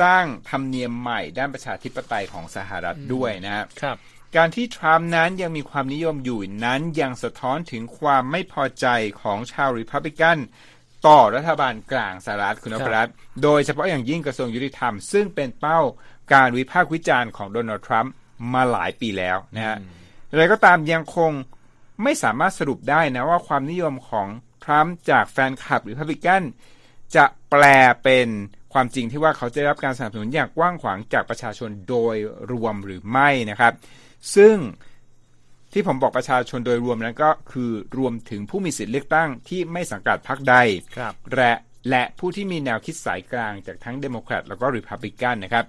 [0.00, 3.96] สร้างธรรมเนียมใหม่ด้านประชาธิปไตยของสหรัฐด้วยนะครับครับ
[4.36, 8.86] การที่ทรัมป์นั้นยังมีความนิยมอยู่นั้นยังสะท้อนถึงความไม่พอใจ
[9.22, 10.38] ของชาวริพับลิกัน
[11.06, 15.80] ต่อรัฐบาลกลางสหรัฐคุณนพรัตน์โดยเฉพาะอย่างยิ่งกระทรวงยุติธรรม ซึ่งเป็นเป้า
[16.32, 18.12] การวิพากษ์วิจารณ์ของโดนัลด์ทรัมป์
[18.54, 19.76] มาหลายปีแล้วนะฮะ
[20.30, 21.32] อะไรก็ตามยังคง
[22.02, 24.28] ไม่สามารถสรุปได้นะว่าความนิยมของ
[24.64, 26.42] ทรัมป์จากแฟนคลับริพับลิกัน
[27.16, 27.62] จะแปล
[28.02, 28.28] เป็น
[28.72, 32.16] ความจริงที่ว่าเขาจะได้รับการสนับสนุนอย่างกว้างขวางจากประชาชนโดย
[32.52, 33.72] รวมหรือไม่นะครับ
[34.36, 34.56] ซึ่ง
[35.72, 40.54] ที่ผมบอกประชาชนโดยรวมนั้นก็คือรวมถึงผู้มีสิทธิ์เลือกตั้งที่ไม่สังกัดพรรคใด
[40.96, 41.52] ครับและ
[41.90, 45.64] และผู้ที่มีแนวคิดสายกลางจากทั้งเดโมแครตแล้วก็ริพับลิกันนะครับ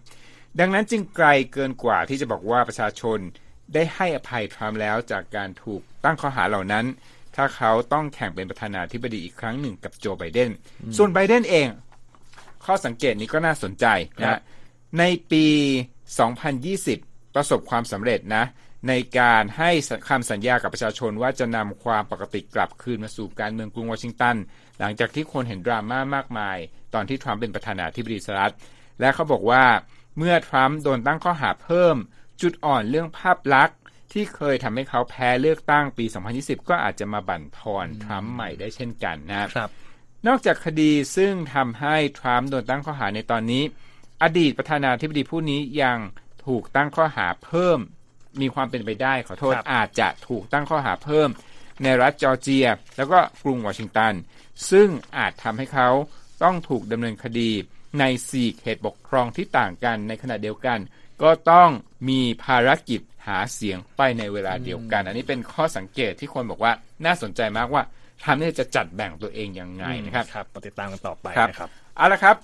[0.59, 3.19] ดังนั้นจึงไกลเกินกว่าที่จะบอกว่าประชาชน
[3.73, 6.85] ได้ให้อภัยทรัมป์แล้วจากการถูกตั้งข้อหาเหล่านั้น
[7.35, 10.51] ถ้าเขาต้องแข่งเป็นประธานาธิบดีอีกครั้งหนึ่งกับโจไบเดน
[10.97, 11.67] ส่วนไบเดนเอง
[12.65, 13.85] ข้อสังเกตนี้ก็น่าสนใจ
[14.19, 14.41] ครันะบ
[14.99, 15.45] ในปี
[16.39, 18.43] 2020 ประสบความสำเร็จนะ
[18.87, 19.71] ในการให้
[20.09, 24.35] คำสัญญากับประชาชนว่าจะนำความปกติกลับคืนมาสู่การเมืองกรุงวอชิงตัน
[24.79, 26.57] หลังจากที่คนเห็นดราม่ามากมาย
[26.93, 28.53] ตอนที่ทรัมป์เป็นประธานาธิบดีสหรัฐ
[28.99, 29.65] และเขาบอกว่า
[30.17, 31.95] เมื่อทรัมป์โดนตั้งข้อหาเพิ่ม
[32.41, 33.77] จุดอ่อนเรื่องภาพลักษณ์
[34.11, 36.05] ที่เคยทำให้เขาแพ้เลือกตั้งปี
[36.37, 39.69] 2020 ก็อาจจะมาบั่นทอนทรัมป์ใหม่ได้เช่นกันนะครับ
[40.27, 43.63] นอกจากคดีซึ่งทำให้ทรัมป์โดนตั้งข้อหาในตอนนี้
[44.23, 45.97] อดีตประธานาธิบดีผู้นี้ยัง
[46.45, 47.79] ถูกตั้งข้อหาเพิ่ม
[48.41, 51.29] มีความเป็นไปได้ขอโทษครับอาจจะถูกตั้งข้อหาเพิ่ม
[51.83, 54.13] ในรัฐจอร์เจีย แล้วก็กรุงวอชิงตัน
[54.71, 54.87] ซึ่ง
[55.17, 55.89] อาจทำให้เขา
[56.43, 57.51] ต้องถูกดำเนินคดี
[57.99, 60.79] ในสี่เขตปกครองที่ต่างกันในขณะเดียวกัน
[61.23, 61.69] ก็ต้อง
[62.09, 66.73] มีภารกิจหาเสียงไปในเวลาเดียวกัน อันนี้เป็นข้อสังเกตที่คนบอกว่า
[67.05, 67.83] น่าสนใจมากว่า
[68.23, 72.35] ทำเนี่ยจะจัดแบ่งตัวเองยังไงนะครับครับมาติดตามกันต่อไปครับนะครับเอาละครับ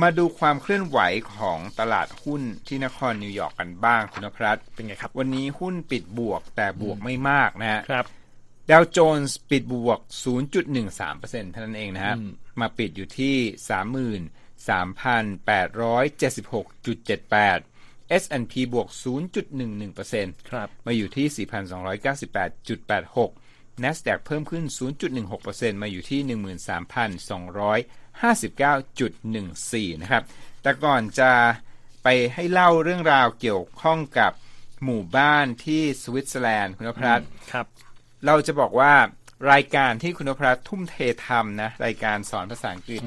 [0.00, 0.98] มาดูความเคลื่อนไหว
[1.34, 8.06] ของตลาดหุ้นที่นครนิวยอร์กกันบ้างคุณนภัสเป็นไงครับ วันนี้หุ้นปิดบวกแต่บวกไม่มากนะฮะครับ
[8.70, 9.98] ดาวโจนส์ปิดบวก
[10.74, 12.14] 0.13%เท่านั้นเองนะฮะ
[12.60, 13.36] มาปิดอยู่ที่
[14.70, 17.60] 33,876.78
[18.22, 18.88] S&P บวก
[19.68, 21.26] 0.11%ครับมาอยู่ที่
[23.16, 24.64] 4,298.86 NASDAQ เพิ่มขึ้น
[25.22, 26.20] 0.16%มาอยู่ที่
[28.22, 30.24] 13,259.14 นะครับ
[30.62, 31.32] แต่ก่อนจะ
[32.02, 34.32] ไปให้เล่าเรื่องราวเกี่ยวข้องกับ
[34.84, 37.66] หมู่บ้านที่สวิตเซอร์แลนด์คุณพรัตน์ครับ
[38.26, 38.92] เราจะบอกว่า
[39.52, 40.94] รายการที่คุณพรัตน์ทุ่มเท
[41.26, 43.00] ทำนะ รายการสอนภาษาอังกฤษ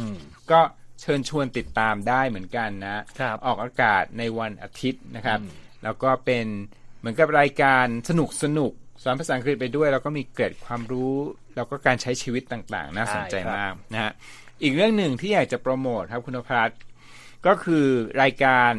[0.51, 0.61] ก็
[1.01, 5.39] เชิญชวนติดตามได้เหมือนกันนะครับออกอากาศในวันอาทิตย์นะครับ
[5.83, 6.45] แล้วก็เป็น
[6.99, 8.71] เหมือนกับรายการสนุกสนุก
[9.03, 11.15] สอนภาษาอังกฤษไปด้วย แล้วก็มีเกร็ดความรู้
[11.55, 14.13] แล้วก็การใช้ชีวิตต่างๆ น่าสนใจใช่ครับมากนะฮะ
[14.63, 16.79] อีกเรื่องหนึ่งที่อยากจะโปรโมทครับคุณพรัตน์
[17.45, 17.87] ก็คือ
[18.21, 18.71] รายการ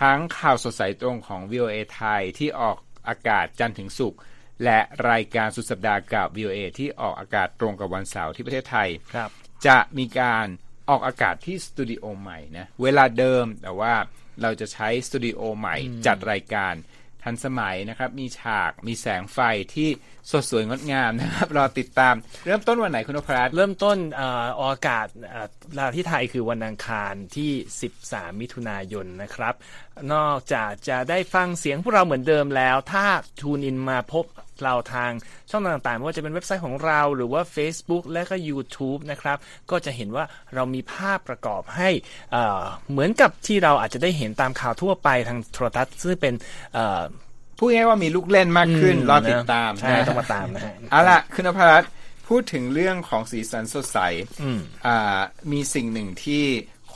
[0.00, 2.76] ทั้งข่าวสดใสตรงของ VOA ไทยที่ออก
[3.08, 4.20] อากาศจันทร์ถึงศุกร์
[4.64, 9.30] และรายการสุดสัปดาห์กับ VOA ที่ออกอากาศตรงกับวันเสาร์ที่ประเทศไทยครับ
[9.66, 10.46] จะมีการ
[10.88, 13.94] ออกอากาศที่สตูดิโอใหม่นะเวลาเดิมแต่ว่า
[14.42, 16.74] เราจะใช้สตูดิโอใหม่จัดรายการ
[17.26, 19.38] ทันสมัยนะครับ มีฉากมีแสงไฟ
[19.74, 19.88] ที่
[20.30, 22.14] สดสวยงดงามนะครับรอติดตาม
[22.46, 27.50] เริ่มต้นวันไหนคุณนพรัตน์เริ่มต้นออออกากาศเอ่อเวลาที่ไทยคือวันอังคารที่
[27.94, 29.54] 13 มิถุนายนนะครับ
[30.12, 33.06] นอกจากจะได้ฟังเสียงพวกเราเหมือนเดิมแล้ว ถ้า
[33.40, 34.24] ทูนอินมาพบ
[34.62, 35.10] เราทาง
[35.50, 39.38] ช่องทางต่างๆไม่ว่าจะเป็นเว็บไซต์ของเราหรือว่า Facebook และก็ YouTube นะครับ
[39.70, 41.90] ก็จะเห็นว่าเรามีภาพประกอบให้
[42.32, 46.34] เอ่อเหมือนกับที่เราอาจจะได้เห็นตามข่าวทั่วไปทางโทรทัศน์ซึ่งเป็น
[46.74, 47.02] เอ่อ
[47.58, 51.90] พูดง่ายๆว่ามีลูกเล่นมากขึ้นรอติดตามใช่นะต้องมาตามนะฮะเอาละคุณนพรัตน์
[52.28, 53.98] พูดถึงเรื่องของสีสันสดใส
[54.42, 55.18] อืมอ่า
[55.52, 56.44] มีสิ่งหนึ่งที่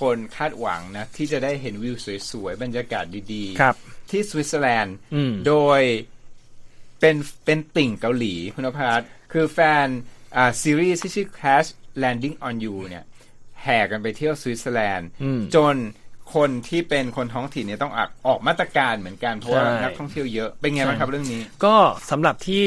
[0.00, 1.96] คนคาดหวังนะที่จะได้เห็นวิว
[2.30, 3.76] สวยๆ บรรยากาศดีๆครับ
[4.10, 5.80] ที่สวิตเซอร์แลนด์อืมโดย
[7.00, 9.86] เป็นเป็นติ่งเกาหลีคุณพรัตน์คือแฟน
[10.36, 11.68] อ่าซีรีส์ที่ชื่อ Crash
[12.02, 13.04] Landing on You เนี่ย
[13.62, 15.76] แห่กันไปเที่ยวสวิตเซอร์แลนด์อืมจน
[16.34, 21.74] คนที่เป็นคนท้องถิ่นเนี่ยต้องออกออกมาตรการเหมือนกัน เพราะว่าใช่นักท่องเที่ยวเยอะ เป็นไงบ้างครับเรื่องนี้ ก็
[22.10, 22.64] สำหรับที่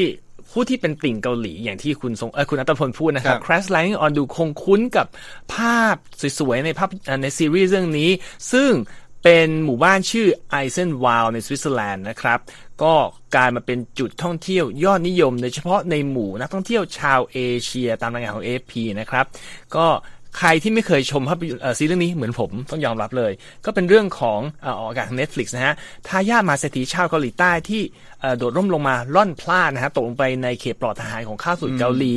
[0.50, 5.06] ผู้ที่เป็นติ่งเกาหลีอย่างที่คุณทรงเออคุณอัตพลพูดนะครับครับ Crash Landing on ดูคงคุ้นกับ
[5.54, 5.96] ภาพ
[6.38, 8.10] สวยๆ ในภาพเอ่อในซีรีส์เรื่องนี้
[8.52, 8.70] ซึ่ง
[9.24, 12.38] เป็นหมู่บ้านชื่อไอเซนวาลในสวิตเซอร์แลนด์นะครับ
[12.82, 12.94] ก็
[13.34, 19.24] กลายมาเป็นจุดท่องเที่ยวยอดนิยมโดยเฉพาะในหมู่นักท่องเที่ยวชาวเอเชียตามรายงานของ AFP นะครับ
[19.76, 19.86] ก็
[20.38, 23.32] ใครที่ไม่เคยชมภาพยนตร์เอ่อซีรีส์เรื่องนี้เหมือนผมต้องยอมรับเลย
[23.64, 25.74] ก็เป็นเรื่องของออกอากาศทาง Netflix นะฮะ
[26.08, 27.82] ทายาทมหาเศรษฐีชาวเกาหลีใต้ที่
[28.38, 32.14] โดดร่มลงมาร่อนพลาดนะฮะตกลงไปในเขตปลอดทหารของข้าศึกเกาหลี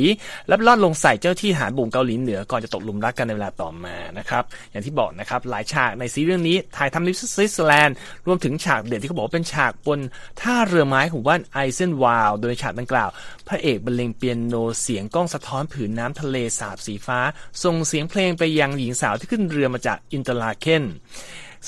[0.48, 9.98] แล้วร่อนลงใส่เจ้าหน้าที่ทหารของเกาหลีเหนือก่อนจะตกหลุมรักกันในเวลาต่อมานะครับอย่างที่บอกนะครับหลายฉากในซีรีส์เรื่องนี้ถ่ายทำในสวิตเซอร์แลนด์รวมถึงฉากเด่นที่เขาบอกว่าเป็นฉากบน
[10.40, 13.10] ท่าเรือไม้ของบ้านไอเซนวาลโดยฉากดังกล่าว
[13.48, 17.18] พระเอกบรรเลงเปียโนเสียงก้องสะท้อนผืนน้ำทะเลสาบสีฟ้า
[17.62, 20.84] ส่งเสียงเพลงไปยังหญิงสาวที่ขึ้นเรือมาจากอินเตอร์ลาเคน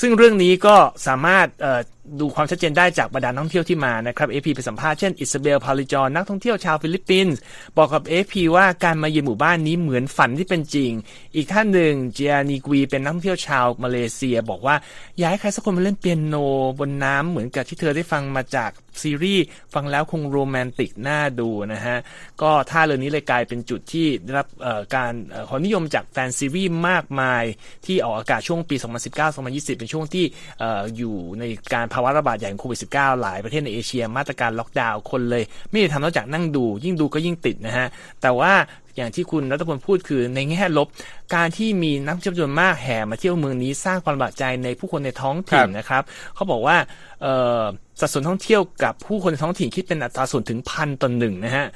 [0.01, 0.77] ซึ่งเรื่องนี้ก็
[1.07, 1.81] สามารถเอ่อ
[2.21, 7.37] ดูความชัดเจนได้จากบรรดานักท่องเที่ยวที่มานะครับ AP ไปสัมภาษณ์เช่นอิสเบลพาลิจอนนักท่องเที่ยวชาวฟิลิปปินส์
[7.77, 10.91] บอกกับ AP ว่าการมาเยือนหมู่บ้านนี้เหมือนฝันที่เป็นจริง
[11.35, 14.77] อีกท่านหนึ่งเจียนีกวีเป็นนักท่องเที่ยวชาวมาเลเซีย บอกว่า
[15.19, 16.35] อยากให้ใครสักคนมาเล่นเปียโน
[16.79, 18.71] บนน้ำเหมือนกับที่เธอได้ฟังมาจาก
[19.03, 19.45] ซีรีส์
[19.75, 21.99] ฟังแล้วคงโรแมนติกน่าดูนะฮะ
[22.43, 24.49] ก็ท่าเรือนี้เลยกลายเป็นจุดที่ได้รับ
[24.97, 27.45] การเอ่อความนิยมจากแฟนซีรีส์มากมาย
[27.87, 28.77] ที่ออกอากาศช่วงปี
[29.27, 30.25] 2019-2020 เป็นช่วงที่
[30.63, 31.45] อออยู่ใน
[31.75, 37.87] การภาวะระบาดใหญ่ของโควิด -19 หลายประเทศในเอเชียมาตรการล็อกดาวน์คนเลย ไม่ได้ทำนอกจากนั่งดู ยิ่งดูก็ยิ่งติดนะฮะ
[38.23, 38.53] แต่ว่า
[38.97, 40.89] อย่างที่คุณรัตพลพูดคือในแง่ลบ
[41.35, 46.03] การที่มีนักท่องเที่ยวจำนวนมากแห่มาเที่ยวเมืองนี้สร้างความบาดใจในผู้คนในท้องถิ่นนะครับ
[46.35, 46.77] เขาบอกว่า
[48.01, 51.67] สัดส่วนท่องเที่ยวกับผู้คนในท้องถิ่นคิดเป็นอัตราส่วนถึงพันต่อหนึ่งนะฮะ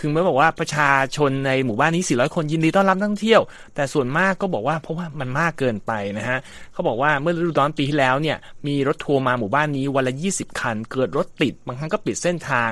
[0.00, 3.40] ถึงแม้บอกว่าประชาชนในหมู่บ้านนี้ 400 คนยินดีต้อนรับนักท่องเที่ยว
[3.74, 6.38] แต่ส่วนมากก็บอกว่าเพราะว่ามันมากเกินไปนะฮะ
[6.72, 8.36] เขาบอกว่าเมื่อฤดูร้อนปีที่แล้วเนี่ย
[8.66, 12.70] มีรถทัวร์มาหมู่บ้านนี้วันละ 20 คัน เกิดรถติดบางครั้งก็ปิดเส้นทาง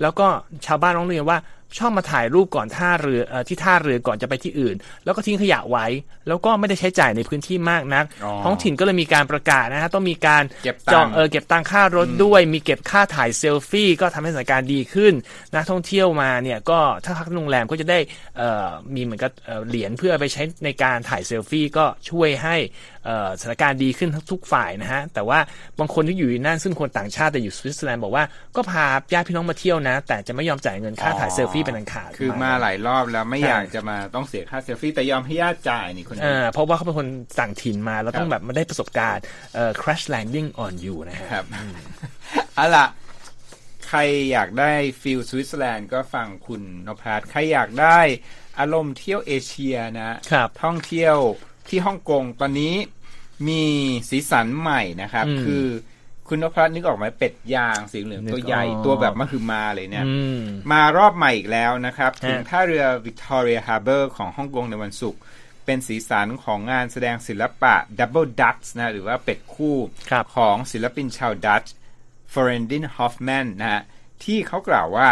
[0.00, 0.26] แล้วก็
[0.66, 1.38] ชาวบ้านร้องเรียนว่า
[1.78, 5.86] ชอบมาถ่ายรูปก่อนท่าเรืออที่ท่าเรือก่อนจะไปที่อื่น แล้วก็ทิ้งขยะไว้
[6.28, 8.04] แล้วก็ไม่ได้ใช้จ่ายในพื้นที่มากนัก
[8.44, 10.42] ท้องถิ่นก็เลยมีการประกาศนะฮะต้องมีการ
[10.92, 15.12] จองเออเก็บตังค่ารถด้วยมีเก็บค่าถ่ายเซลฟี่ก็ทำให้สถานการณ์ดีขึ้น
[15.54, 17.98] นักท่องเที่ยวมาเนี่ยก็ถ้าพักโรงแรมก็จะได้
[18.94, 19.32] มีเหมือนกับ
[19.68, 22.56] เหรียญเพื่อไปใช้ในการถ่ายเซลฟี่ก็ช่วยให้
[23.40, 25.38] สถานการณ์ดีขึ้นทุกฝ่ายนะฮะแต่ว่า
[25.78, 28.24] บางคนที่อยู่นั่นซึ่งคนต่างชาติแต่อยู่สวิตเซอร์แลนด์บอกว่า
[28.56, 37.06] ก็พาญาติพี่น้องมาเที่ยวนะ แต่จะไม่ยอมจ่ายเงินค่าถ่ายเซลฟี่เป็นอันขาดคือมาหลายรอบแล้วไม่อยากจะมาต้องเสียค่าเซลฟี่แต่ยอมให้ญาติจ่ายนี่คนนี้เพราะว่าเขาเป็นคน
[37.40, 39.22] ต่างถิ่นมาแล้วต้องแบบมาได้ประสบการณ์
[39.80, 41.44] crash landing on you นะครับ
[42.54, 42.86] เอาล่ะ
[43.88, 43.98] ใคร
[44.32, 47.98] อยากได้ feel สวิตเซอร์แลนด์ก็ฟังคุณนภัสใครอยากได้
[48.58, 51.16] อารมณ์เที่ยวเอเชียนะครับท่องเที่ยว
[51.68, 52.74] ที่ฮ่องกงตอนนี้
[53.48, 53.64] มี
[54.10, 55.66] สีสันใหม่นะครับ คือ
[56.28, 60.06] คุณนภัสนึกออกไหมเป็ดยางสีเหลืองตัวใหญ่ตัวแบบมหึมาเลยเนี่ย
[60.72, 65.20] มารอบใหม่อีกแล้วนะครับ ถึงท่าเรือวิกตอเรียฮาร์เบอร์ของฮ่องกงในวันศุกร์
[65.64, 69.76] เป็นสีสันของงานแสดงศิลปะ Double Ducks นะหรือว่าเป็ดคู่
[70.36, 71.74] ของศิลปินชาวดัตช์
[72.34, 73.82] ฟลอเรนไทน์ฮอฟแมนนะฮะ
[74.24, 75.08] ที่เขากล่าวว่า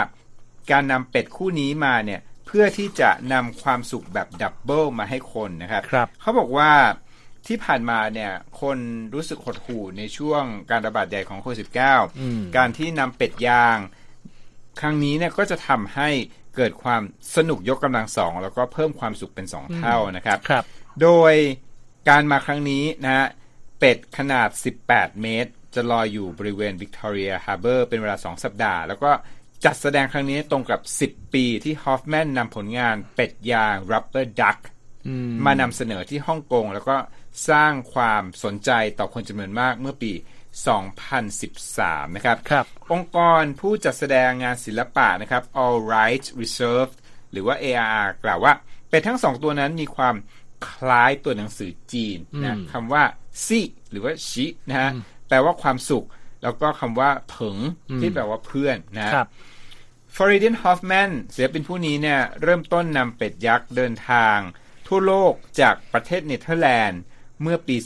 [0.71, 6.71] การนำเป็ดคู่นี้มาเนี่ยเพื่อที่จะนำความสุขแบบ double มาให้คนนะครับรบเขาบอกว่า
[7.47, 8.79] ที่ผ่านมาเนี่ยคน
[9.15, 11.67] รู้สึกหดหู่ในช่วงการระบาดใหญ่ของโควิดสิ
[12.57, 13.79] การที่นำเป็ดยาง
[14.81, 16.09] ครั้งนี้เนี่ยก็จะทำให้
[16.57, 17.03] เกิดความ
[17.37, 20.65] สนุกยกกำลังสองแล้วก็เพิ่มความสุขเป็นสองเท่านะครับรบ
[21.03, 21.35] โดย
[22.09, 23.27] การมาครั้งนี้นะฮะ
[23.79, 24.49] เป็ดขนาด
[24.85, 29.11] 18 เมตร จะลอยอยู่บริเวณวิกตอเรียฮาร์เบอร์เป็นเวลา 2 สัปดาห์ แล้วก็
[29.65, 34.59] จัดแสดงครั้งนี้ตรงกับ 10 ปีที่ฮอฟแมนนำผลงานเป็ดยาง Rubber Duck
[35.45, 36.97] มานำเสนอที่ฮ่องกง แล้วก็
[37.51, 40.13] สร้างความสนใจต่อคนจำนวนมากเมื่อปี
[40.95, 46.97] 2013 นะครับรบองค์กรผู้จัดแสดงงานศิลปะนะครับ All Rights Reserved
[47.33, 48.53] หรือว่า ARR กล่าวว่า
[48.89, 50.15] เป็ดทั้งสองตัวนั้นมีความ
[50.69, 53.05] คล้ายตัวหนังสือจีนนะคำว่า
[53.47, 54.91] ซิหรือว่าชินะฮะ
[55.33, 56.07] แปลว่าความสุข
[56.42, 57.57] แล้วก็คำว่าเผิง
[58.01, 59.11] ที่แปลว่าเพื่อนนะ
[60.16, 64.38] ฟลอเรนไทน์ฮอฟแมนศิลปินผู้นี้เนี่ยเริ่มต้นนำเป็ดยักษ์เดินทาง
[64.88, 67.01] ทั่วโลกจากประเทศเนเธอร์แลนด์
[67.42, 67.77] เมื่อปี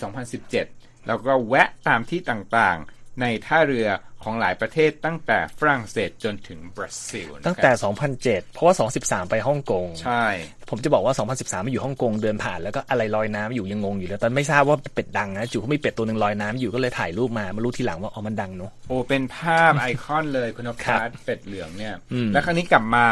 [0.49, 3.89] 2017 แล้วก็แวะตามที่ต่างๆ ในท่าเรือ
[4.23, 7.71] ของหลายประเทศตั้งแต่ฝรั่งเศสจนถึงบราซิลตั้งแต่
[8.13, 10.25] 2007 เพราะว่า 2013 ไปฮ่องกงใช่
[10.71, 21.95] ผมจะบอกว่า 2013มาอยู่ฮ่องกงเดินผ่านแล้วก็อะไรลอยน้ำอยู่ยังงงอยู่แล้วแต่ไม่ทราบว่าเป็ดดังนะจู่เขามีเป็ดตัวหนึ่งลอยน้ำอยู่ก็เลยถ่ายรูปมามารู้ทีหลังว่าอ๋อมันดังเนาะโอ้เป็นภาพไอคอนเลยคุณนพรัตเป็ดเหลืองเนี่ย
[22.33, 23.07] แล้วครั้งนี้กลับมา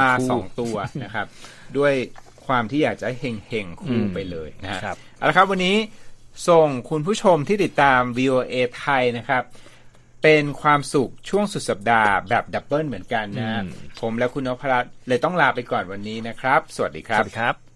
[0.00, 1.26] มาสองตัวนะครับ
[1.78, 1.92] ด้วย
[2.46, 5.76] ความที่อยากจะเฮงเฮงคู่ไปเลยนะครับเอาละครับวันนี้
[6.48, 9.42] ส่งคุณผู้ชมที่ติดตาม VOA ไทยนะครับ
[10.22, 13.64] เป็นความสุขช่วงสุดสัปดาห์แบบดับเบิลเหมือนกันนะ
[14.00, 17.75] ผมและคุณนพรัตน์เลยต้องลาไปก่อนวันนี้นะครับ สวัสดีครับสวัสดีครับ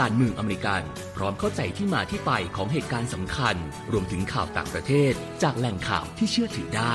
[0.00, 0.82] การเมืองอเมริกัน
[1.16, 3.56] พร้อมเข้าใจที่มาที่ไปของเหตุการณ์สำคัญ
[3.92, 6.94] รวมถึงข่าวต่างประเทศ จากแหล่งข่าวที่เชื่อถือได้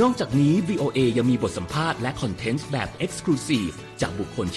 [0.00, 4.50] นอกจากนี้ VOA ยังมีบทสัมภาษณ์และคอนเทนต์แบบ Exclusive จากบุคคลที่